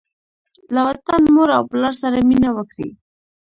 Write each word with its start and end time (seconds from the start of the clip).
له 0.73 0.81
وطن، 0.87 1.21
مور 1.35 1.49
او 1.57 1.63
پلار 1.69 1.93
سره 2.01 2.17
مینه 2.29 2.49
وکړئ. 2.53 2.89